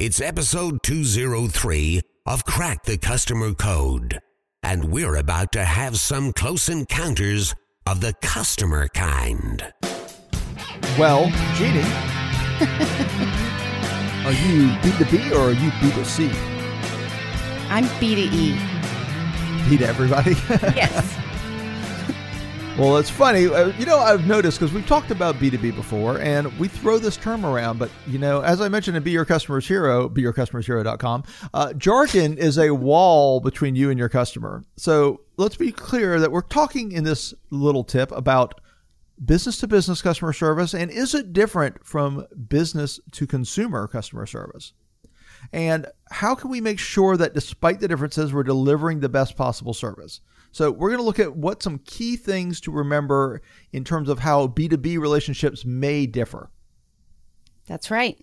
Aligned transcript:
It's 0.00 0.18
episode 0.18 0.82
203 0.82 2.00
of 2.24 2.46
Crack 2.46 2.84
the 2.84 2.96
Customer 2.96 3.52
Code, 3.52 4.18
and 4.62 4.86
we're 4.86 5.16
about 5.16 5.52
to 5.52 5.62
have 5.62 5.98
some 5.98 6.32
close 6.32 6.70
encounters 6.70 7.54
of 7.86 8.00
the 8.00 8.14
customer 8.22 8.88
kind. 8.88 9.62
Well, 10.98 11.26
Jeannie, 11.54 11.82
are 14.24 14.32
you 14.32 14.70
B2B 14.80 15.32
or 15.32 15.50
are 15.50 15.52
you 15.52 15.70
B2C? 15.70 16.34
I'm 17.68 17.86
B 18.00 18.14
to 18.14 18.22
E. 18.22 18.58
B 19.68 19.76
to 19.76 19.86
everybody? 19.86 20.32
Yes. 20.74 21.19
Well, 22.80 22.96
it's 22.96 23.10
funny. 23.10 23.44
Uh, 23.44 23.66
you 23.78 23.84
know, 23.84 23.98
I've 23.98 24.26
noticed 24.26 24.58
because 24.58 24.72
we've 24.72 24.86
talked 24.86 25.10
about 25.10 25.34
B2B 25.34 25.76
before 25.76 26.18
and 26.18 26.58
we 26.58 26.66
throw 26.66 26.96
this 26.96 27.18
term 27.18 27.44
around, 27.44 27.78
but, 27.78 27.90
you 28.06 28.18
know, 28.18 28.40
as 28.40 28.62
I 28.62 28.70
mentioned 28.70 28.96
in 28.96 29.02
Be 29.02 29.10
Your 29.10 29.26
Customer's 29.26 29.68
Hero, 29.68 30.08
beyourcustomershero.com, 30.08 31.24
uh, 31.52 31.74
jargon 31.74 32.38
is 32.38 32.56
a 32.58 32.70
wall 32.70 33.40
between 33.40 33.76
you 33.76 33.90
and 33.90 33.98
your 33.98 34.08
customer. 34.08 34.64
So 34.76 35.20
let's 35.36 35.56
be 35.56 35.72
clear 35.72 36.18
that 36.20 36.32
we're 36.32 36.40
talking 36.40 36.92
in 36.92 37.04
this 37.04 37.34
little 37.50 37.84
tip 37.84 38.10
about 38.12 38.62
business 39.22 39.58
to 39.58 39.68
business 39.68 40.00
customer 40.00 40.32
service 40.32 40.72
and 40.72 40.90
is 40.90 41.14
it 41.14 41.34
different 41.34 41.84
from 41.84 42.26
business 42.48 42.98
to 43.12 43.26
consumer 43.26 43.86
customer 43.88 44.24
service? 44.24 44.72
And 45.52 45.86
how 46.10 46.34
can 46.34 46.50
we 46.50 46.60
make 46.60 46.78
sure 46.78 47.16
that 47.16 47.34
despite 47.34 47.80
the 47.80 47.88
differences, 47.88 48.32
we're 48.32 48.44
delivering 48.44 49.00
the 49.00 49.08
best 49.08 49.36
possible 49.36 49.74
service? 49.74 50.20
So, 50.52 50.70
we're 50.70 50.88
going 50.88 50.98
to 50.98 51.04
look 51.04 51.18
at 51.18 51.36
what 51.36 51.62
some 51.62 51.78
key 51.78 52.16
things 52.16 52.60
to 52.62 52.72
remember 52.72 53.40
in 53.72 53.84
terms 53.84 54.08
of 54.08 54.18
how 54.18 54.48
B2B 54.48 54.98
relationships 54.98 55.64
may 55.64 56.06
differ. 56.06 56.50
That's 57.66 57.90
right. 57.90 58.18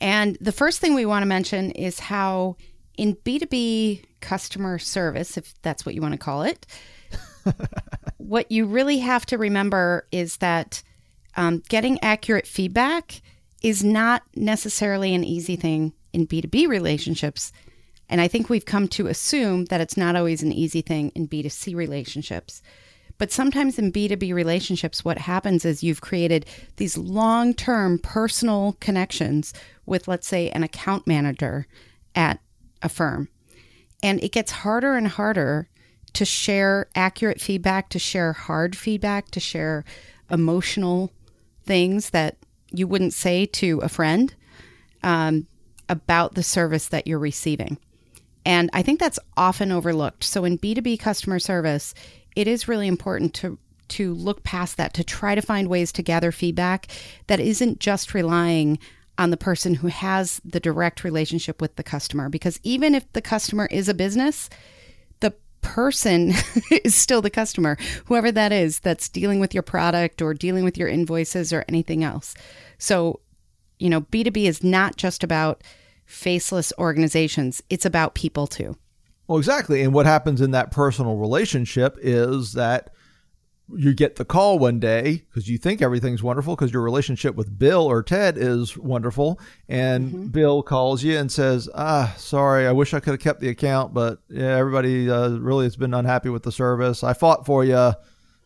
And 0.00 0.38
the 0.40 0.52
first 0.52 0.80
thing 0.80 0.94
we 0.94 1.06
want 1.06 1.22
to 1.22 1.26
mention 1.26 1.70
is 1.72 1.98
how 2.00 2.56
in 2.96 3.14
B2B 3.16 4.04
customer 4.20 4.78
service, 4.78 5.36
if 5.36 5.54
that's 5.62 5.84
what 5.84 5.94
you 5.94 6.00
want 6.00 6.12
to 6.12 6.18
call 6.18 6.42
it, 6.42 6.66
what 8.16 8.50
you 8.50 8.66
really 8.66 8.98
have 8.98 9.26
to 9.26 9.38
remember 9.38 10.06
is 10.10 10.38
that 10.38 10.82
um, 11.36 11.62
getting 11.68 12.02
accurate 12.02 12.46
feedback 12.46 13.20
is 13.62 13.84
not 13.84 14.22
necessarily 14.34 15.14
an 15.14 15.24
easy 15.24 15.56
thing 15.56 15.92
in 16.14 16.26
B2B 16.26 16.68
relationships. 16.68 17.52
And 18.08 18.20
I 18.20 18.28
think 18.28 18.48
we've 18.48 18.64
come 18.64 18.88
to 18.88 19.08
assume 19.08 19.66
that 19.66 19.80
it's 19.80 19.96
not 19.96 20.16
always 20.16 20.42
an 20.42 20.52
easy 20.52 20.82
thing 20.82 21.10
in 21.14 21.28
B2C 21.28 21.74
relationships. 21.74 22.62
But 23.18 23.32
sometimes 23.32 23.78
in 23.78 23.92
B2B 23.92 24.34
relationships, 24.34 25.04
what 25.04 25.18
happens 25.18 25.64
is 25.64 25.82
you've 25.82 26.00
created 26.00 26.46
these 26.76 26.98
long 26.98 27.54
term 27.54 27.98
personal 27.98 28.76
connections 28.80 29.52
with, 29.86 30.08
let's 30.08 30.26
say, 30.26 30.50
an 30.50 30.62
account 30.62 31.06
manager 31.06 31.66
at 32.14 32.40
a 32.82 32.88
firm. 32.88 33.28
And 34.02 34.22
it 34.22 34.32
gets 34.32 34.50
harder 34.50 34.96
and 34.96 35.08
harder 35.08 35.68
to 36.14 36.24
share 36.24 36.88
accurate 36.94 37.40
feedback, 37.40 37.88
to 37.90 37.98
share 37.98 38.32
hard 38.32 38.76
feedback, 38.76 39.30
to 39.30 39.40
share 39.40 39.84
emotional 40.30 41.10
things 41.64 42.10
that 42.10 42.36
you 42.72 42.86
wouldn't 42.86 43.14
say 43.14 43.46
to 43.46 43.78
a 43.80 43.88
friend 43.88 44.34
um, 45.04 45.46
about 45.88 46.34
the 46.34 46.42
service 46.42 46.88
that 46.88 47.06
you're 47.06 47.18
receiving. 47.18 47.78
And 48.46 48.70
I 48.72 48.82
think 48.82 49.00
that's 49.00 49.18
often 49.36 49.72
overlooked. 49.72 50.24
So 50.24 50.44
in 50.44 50.58
B2B 50.58 50.98
customer 50.98 51.38
service, 51.38 51.94
it 52.36 52.46
is 52.46 52.68
really 52.68 52.88
important 52.88 53.34
to 53.34 53.58
to 53.86 54.14
look 54.14 54.42
past 54.42 54.78
that 54.78 54.94
to 54.94 55.04
try 55.04 55.34
to 55.34 55.42
find 55.42 55.68
ways 55.68 55.92
to 55.92 56.02
gather 56.02 56.32
feedback 56.32 56.88
that 57.26 57.38
isn't 57.38 57.80
just 57.80 58.14
relying 58.14 58.78
on 59.18 59.28
the 59.28 59.36
person 59.36 59.74
who 59.74 59.88
has 59.88 60.40
the 60.42 60.58
direct 60.58 61.04
relationship 61.04 61.60
with 61.60 61.76
the 61.76 61.82
customer 61.82 62.30
because 62.30 62.58
even 62.62 62.94
if 62.94 63.10
the 63.12 63.20
customer 63.20 63.66
is 63.66 63.88
a 63.88 63.94
business, 63.94 64.48
the 65.20 65.34
person 65.60 66.32
is 66.70 66.94
still 66.94 67.22
the 67.22 67.30
customer, 67.30 67.76
whoever 68.06 68.32
that 68.32 68.52
is 68.52 68.80
that's 68.80 69.08
dealing 69.08 69.38
with 69.38 69.54
your 69.54 69.62
product 69.62 70.22
or 70.22 70.34
dealing 70.34 70.64
with 70.64 70.78
your 70.78 70.88
invoices 70.88 71.52
or 71.52 71.64
anything 71.68 72.02
else. 72.02 72.34
So, 72.78 73.20
you 73.78 73.90
know, 73.90 74.02
B2B 74.02 74.44
is 74.44 74.62
not 74.62 74.96
just 74.96 75.22
about 75.24 75.62
faceless 76.06 76.72
organizations, 76.78 77.62
it's 77.70 77.86
about 77.86 78.14
people 78.14 78.46
too. 78.46 78.76
Well, 79.26 79.38
exactly. 79.38 79.82
And 79.82 79.94
what 79.94 80.06
happens 80.06 80.40
in 80.40 80.50
that 80.50 80.70
personal 80.70 81.16
relationship 81.16 81.96
is 82.00 82.52
that 82.52 82.90
you 83.72 83.94
get 83.94 84.16
the 84.16 84.24
call 84.24 84.58
one 84.58 84.78
day 84.78 85.22
because 85.28 85.48
you 85.48 85.56
think 85.56 85.80
everything's 85.80 86.22
wonderful 86.22 86.54
because 86.54 86.72
your 86.72 86.82
relationship 86.82 87.34
with 87.34 87.58
Bill 87.58 87.86
or 87.86 88.02
Ted 88.02 88.36
is 88.36 88.76
wonderful. 88.76 89.40
And 89.68 90.08
mm-hmm. 90.08 90.26
Bill 90.26 90.62
calls 90.62 91.02
you 91.02 91.16
and 91.16 91.32
says, 91.32 91.68
Ah, 91.74 92.14
sorry, 92.18 92.66
I 92.66 92.72
wish 92.72 92.92
I 92.92 93.00
could 93.00 93.12
have 93.12 93.20
kept 93.20 93.40
the 93.40 93.48
account, 93.48 93.94
but 93.94 94.18
yeah, 94.28 94.56
everybody 94.56 95.10
uh, 95.10 95.30
really 95.30 95.64
has 95.64 95.76
been 95.76 95.94
unhappy 95.94 96.28
with 96.28 96.42
the 96.42 96.52
service. 96.52 97.02
I 97.02 97.14
fought 97.14 97.46
for 97.46 97.64
you. 97.64 97.92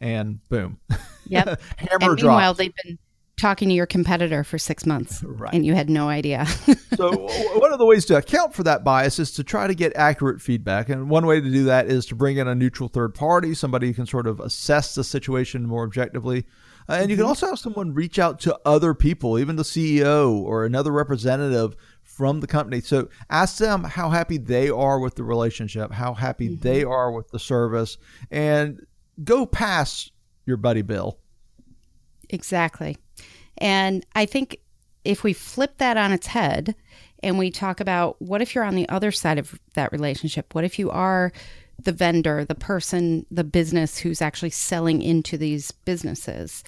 And 0.00 0.40
boom. 0.48 0.80
Yep. 1.26 1.60
Hammer 1.76 2.12
and 2.12 2.16
meanwhile, 2.16 2.54
dropped. 2.54 2.58
they've 2.58 2.74
been 2.82 2.98
talking 3.42 3.68
to 3.68 3.74
your 3.74 3.86
competitor 3.86 4.44
for 4.44 4.56
six 4.56 4.86
months 4.86 5.22
right. 5.24 5.52
and 5.52 5.66
you 5.66 5.74
had 5.74 5.90
no 5.90 6.08
idea. 6.08 6.46
so, 6.96 7.10
one 7.58 7.72
of 7.72 7.78
the 7.80 7.84
ways 7.84 8.04
to 8.06 8.16
account 8.16 8.54
for 8.54 8.62
that 8.62 8.84
bias 8.84 9.18
is 9.18 9.32
to 9.32 9.42
try 9.42 9.66
to 9.66 9.74
get 9.74 9.92
accurate 9.96 10.40
feedback. 10.40 10.88
And 10.88 11.10
one 11.10 11.26
way 11.26 11.40
to 11.40 11.50
do 11.50 11.64
that 11.64 11.86
is 11.86 12.06
to 12.06 12.14
bring 12.14 12.36
in 12.36 12.46
a 12.46 12.54
neutral 12.54 12.88
third 12.88 13.14
party, 13.14 13.52
somebody 13.52 13.88
who 13.88 13.94
can 13.94 14.06
sort 14.06 14.28
of 14.28 14.38
assess 14.38 14.94
the 14.94 15.02
situation 15.02 15.66
more 15.66 15.82
objectively. 15.82 16.46
Uh, 16.88 16.94
and 16.94 17.10
you 17.10 17.16
can 17.16 17.24
mm-hmm. 17.24 17.30
also 17.30 17.48
have 17.48 17.58
someone 17.58 17.92
reach 17.92 18.20
out 18.20 18.38
to 18.40 18.56
other 18.64 18.94
people, 18.94 19.38
even 19.38 19.56
the 19.56 19.62
CEO 19.64 20.32
or 20.32 20.64
another 20.64 20.92
representative 20.92 21.74
from 22.02 22.40
the 22.40 22.46
company. 22.46 22.80
So 22.80 23.08
ask 23.28 23.58
them 23.58 23.82
how 23.82 24.10
happy 24.10 24.38
they 24.38 24.70
are 24.70 25.00
with 25.00 25.16
the 25.16 25.24
relationship, 25.24 25.92
how 25.92 26.14
happy 26.14 26.48
mm-hmm. 26.48 26.62
they 26.62 26.84
are 26.84 27.10
with 27.10 27.28
the 27.30 27.40
service, 27.40 27.98
and 28.30 28.86
go 29.24 29.46
past 29.46 30.12
your 30.46 30.56
buddy 30.56 30.82
Bill. 30.82 31.18
Exactly. 32.30 32.96
And 33.62 34.04
I 34.16 34.26
think 34.26 34.58
if 35.04 35.22
we 35.22 35.32
flip 35.32 35.78
that 35.78 35.96
on 35.96 36.12
its 36.12 36.26
head 36.26 36.74
and 37.22 37.38
we 37.38 37.52
talk 37.52 37.78
about 37.78 38.20
what 38.20 38.42
if 38.42 38.54
you're 38.54 38.64
on 38.64 38.74
the 38.74 38.88
other 38.88 39.12
side 39.12 39.38
of 39.38 39.58
that 39.74 39.92
relationship? 39.92 40.52
What 40.52 40.64
if 40.64 40.80
you 40.80 40.90
are 40.90 41.32
the 41.80 41.92
vendor, 41.92 42.44
the 42.44 42.56
person, 42.56 43.24
the 43.30 43.44
business 43.44 43.98
who's 43.98 44.20
actually 44.20 44.50
selling 44.50 45.00
into 45.00 45.38
these 45.38 45.70
businesses? 45.70 46.64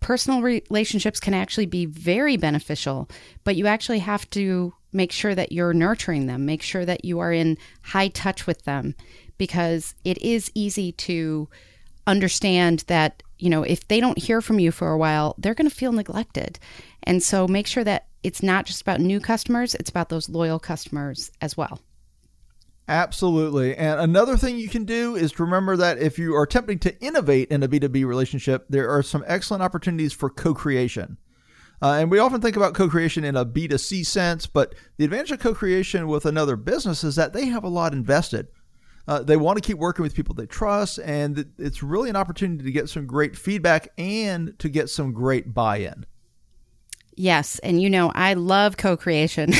Personal 0.00 0.42
relationships 0.42 1.20
can 1.20 1.32
actually 1.32 1.66
be 1.66 1.86
very 1.86 2.36
beneficial, 2.36 3.08
but 3.42 3.56
you 3.56 3.66
actually 3.66 4.00
have 4.00 4.28
to 4.30 4.74
make 4.92 5.10
sure 5.10 5.34
that 5.34 5.52
you're 5.52 5.72
nurturing 5.72 6.26
them, 6.26 6.44
make 6.44 6.62
sure 6.62 6.84
that 6.84 7.04
you 7.04 7.18
are 7.18 7.32
in 7.32 7.56
high 7.82 8.08
touch 8.08 8.46
with 8.46 8.62
them, 8.64 8.94
because 9.38 9.94
it 10.04 10.18
is 10.18 10.52
easy 10.54 10.92
to 10.92 11.48
understand 12.08 12.84
that 12.88 13.22
you 13.38 13.50
know, 13.50 13.62
if 13.62 13.86
they 13.88 14.00
don't 14.00 14.18
hear 14.18 14.40
from 14.40 14.58
you 14.58 14.72
for 14.72 14.90
a 14.90 14.98
while, 14.98 15.34
they're 15.38 15.54
going 15.54 15.68
to 15.68 15.74
feel 15.74 15.92
neglected. 15.92 16.58
And 17.04 17.22
so 17.22 17.46
make 17.46 17.66
sure 17.66 17.84
that 17.84 18.06
it's 18.22 18.42
not 18.42 18.66
just 18.66 18.82
about 18.82 19.00
new 19.00 19.20
customers, 19.20 19.74
it's 19.74 19.90
about 19.90 20.08
those 20.08 20.28
loyal 20.28 20.58
customers 20.58 21.30
as 21.40 21.56
well. 21.56 21.80
Absolutely. 22.88 23.76
And 23.76 24.00
another 24.00 24.36
thing 24.36 24.58
you 24.58 24.68
can 24.68 24.84
do 24.84 25.14
is 25.14 25.32
to 25.32 25.44
remember 25.44 25.76
that 25.76 25.98
if 25.98 26.18
you 26.18 26.34
are 26.34 26.42
attempting 26.42 26.78
to 26.80 27.00
innovate 27.00 27.50
in 27.50 27.62
a 27.62 27.68
B2B 27.68 28.04
relationship, 28.06 28.64
there 28.68 28.90
are 28.90 29.02
some 29.02 29.24
excellent 29.26 29.62
opportunities 29.62 30.12
for 30.12 30.30
co 30.30 30.54
creation. 30.54 31.18
Uh, 31.80 31.92
and 31.92 32.10
we 32.10 32.18
often 32.18 32.40
think 32.40 32.56
about 32.56 32.74
co 32.74 32.88
creation 32.88 33.24
in 33.24 33.36
a 33.36 33.44
B2C 33.44 34.06
sense, 34.06 34.46
but 34.46 34.74
the 34.96 35.04
advantage 35.04 35.30
of 35.32 35.38
co 35.38 35.54
creation 35.54 36.08
with 36.08 36.24
another 36.24 36.56
business 36.56 37.04
is 37.04 37.14
that 37.16 37.34
they 37.34 37.46
have 37.46 37.62
a 37.62 37.68
lot 37.68 37.92
invested. 37.92 38.48
Uh, 39.08 39.22
they 39.22 39.38
want 39.38 39.56
to 39.56 39.62
keep 39.62 39.78
working 39.78 40.02
with 40.02 40.14
people 40.14 40.34
they 40.34 40.44
trust, 40.44 40.98
and 40.98 41.50
it's 41.56 41.82
really 41.82 42.10
an 42.10 42.16
opportunity 42.16 42.62
to 42.62 42.70
get 42.70 42.90
some 42.90 43.06
great 43.06 43.34
feedback 43.34 43.88
and 43.96 44.56
to 44.58 44.68
get 44.68 44.90
some 44.90 45.12
great 45.12 45.54
buy 45.54 45.78
in. 45.78 46.04
Yes, 47.16 47.58
and 47.60 47.80
you 47.80 47.88
know, 47.88 48.12
I 48.14 48.34
love 48.34 48.76
co-creation. 48.76 49.54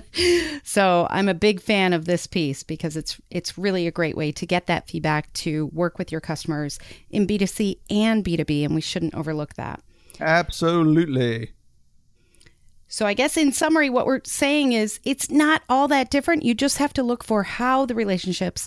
so, 0.64 1.06
I'm 1.10 1.28
a 1.28 1.34
big 1.34 1.60
fan 1.60 1.92
of 1.92 2.06
this 2.06 2.26
piece 2.26 2.62
because 2.62 2.96
it's 2.96 3.20
it's 3.30 3.58
really 3.58 3.86
a 3.86 3.92
great 3.92 4.16
way 4.16 4.32
to 4.32 4.46
get 4.46 4.66
that 4.66 4.88
feedback 4.88 5.30
to 5.34 5.66
work 5.66 5.98
with 5.98 6.10
your 6.10 6.22
customers 6.22 6.78
in 7.10 7.26
B2C 7.26 7.78
and 7.90 8.24
B2B 8.24 8.64
and 8.64 8.74
we 8.74 8.80
shouldn't 8.80 9.14
overlook 9.14 9.54
that. 9.54 9.82
Absolutely. 10.18 11.52
So, 12.88 13.06
I 13.06 13.14
guess 13.14 13.36
in 13.36 13.52
summary, 13.52 13.90
what 13.90 14.06
we're 14.06 14.20
saying 14.24 14.72
is 14.72 14.98
it's 15.04 15.30
not 15.30 15.62
all 15.68 15.88
that 15.88 16.10
different. 16.10 16.42
You 16.42 16.54
just 16.54 16.78
have 16.78 16.92
to 16.94 17.02
look 17.02 17.22
for 17.22 17.42
how 17.42 17.84
the 17.84 17.94
relationships 17.94 18.66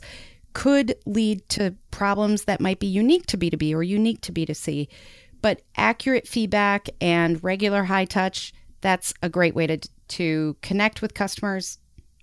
could 0.53 0.95
lead 1.06 1.47
to 1.50 1.75
problems 1.89 2.44
that 2.44 2.62
might 2.62 2.79
be 2.79 2.88
unique 2.88 3.25
to 3.27 3.38
B2B 3.38 3.73
or 3.73 3.83
unique 3.83 4.21
to 4.21 4.31
B2C. 4.31 4.88
But 5.41 5.63
accurate 5.75 6.27
feedback 6.27 6.89
and 7.00 7.44
regular 7.44 7.83
high 7.83 8.06
touch, 8.06 8.53
that's 8.81 9.13
a 9.23 9.29
great 9.29 9.56
way 9.56 9.65
to, 9.68 9.79
to 10.09 10.56
connect 10.62 11.01
with 11.01 11.15
customers 11.15 11.79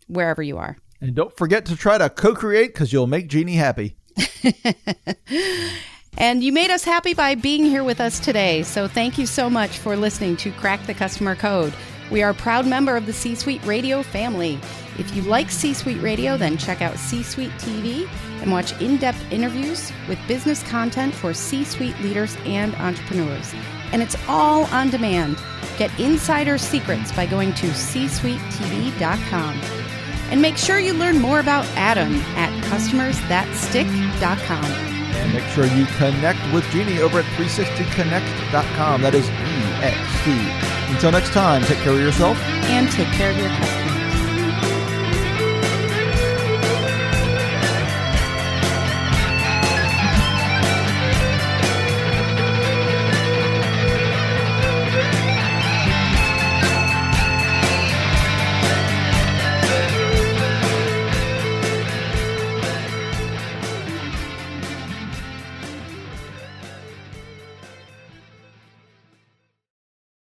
wherever 0.07 0.43
you 0.43 0.57
are. 0.57 0.77
And 1.01 1.15
don't 1.15 1.37
forget 1.37 1.67
to 1.67 1.77
try 1.77 1.99
to 1.99 2.11
co 2.11 2.35
create 2.35 2.69
because 2.69 2.93
you'll 2.93 3.07
make 3.07 3.29
Jeannie 3.29 3.55
happy. 3.55 3.97
And 6.19 6.43
you 6.43 6.53
made 6.53 6.71
us 6.71 6.83
happy 6.83 7.15
by 7.15 7.37
being 7.37 7.65
here 7.65 7.85
with 7.85 8.01
us 8.01 8.19
today. 8.19 8.65
So 8.65 8.89
thank 8.89 9.19
you 9.19 9.27
so 9.27 9.49
much 9.49 9.79
for 9.79 9.97
listening 9.97 10.37
to 10.39 10.51
Crack 10.51 10.85
the 10.85 10.93
Customer 10.93 11.37
Code. 11.37 11.73
We 12.11 12.25
are 12.25 12.31
a 12.31 12.35
proud 12.35 12.67
member 12.67 12.97
of 12.97 13.07
the 13.07 13.13
C 13.13 13.37
Suite 13.37 13.65
Radio 13.65 14.03
family. 14.03 14.59
If 14.99 15.15
you 15.15 15.23
like 15.23 15.49
C 15.49 15.73
Suite 15.73 16.03
Radio, 16.03 16.37
then 16.37 16.57
check 16.57 16.83
out 16.83 16.99
C 16.99 17.23
Suite 17.23 17.53
TV 17.53 18.09
and 18.43 18.51
watch 18.51 18.73
in 18.81 18.97
depth 18.97 19.31
interviews 19.31 19.93
with 20.09 20.19
business 20.27 20.65
content 20.65 21.15
for 21.15 21.33
C 21.33 21.63
suite 21.63 21.97
leaders 22.01 22.37
and 22.45 22.75
entrepreneurs. 22.77 23.55
And 23.93 24.03
it's 24.03 24.17
all 24.27 24.65
on 24.67 24.91
demand. 24.91 25.39
Get 25.79 25.97
insider 26.01 26.59
secrets 26.59 27.13
by 27.13 27.27
going 27.27 27.55
to 27.55 27.69
csuitetv.com. 27.69 29.61
And 30.31 30.43
make 30.43 30.57
sure 30.57 30.81
you 30.81 30.95
learn 30.95 31.21
more 31.21 31.39
about 31.39 31.65
Adam 31.77 32.17
at 32.37 32.51
customersthatstick.com. 32.65 34.98
And 35.19 35.33
make 35.33 35.45
sure 35.47 35.67
you 35.67 35.87
connect 35.97 36.41
with 36.53 36.69
Jeannie 36.71 37.01
over 37.01 37.21
at 37.21 37.25
360connext.com. 37.37 39.03
That 39.03 39.15
is 39.15 39.29
E-X-T. 39.29 40.95
Until 40.95 41.13
next 41.13 41.33
time, 41.33 41.63
take 41.65 41.79
care 41.79 41.93
of 41.93 42.01
yourself. 42.01 42.39
And 42.39 42.91
take 42.91 43.09
care 43.09 43.31
of 43.31 43.37
your 43.37 43.49
customers. 43.49 43.88